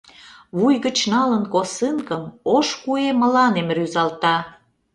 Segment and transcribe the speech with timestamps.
[0.57, 2.23] Вуй гыч налын косынкым,
[2.55, 4.35] Ош куэ мыланем рӱзалта.